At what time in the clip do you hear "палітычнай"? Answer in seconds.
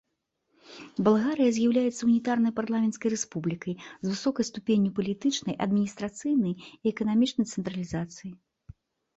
5.01-5.55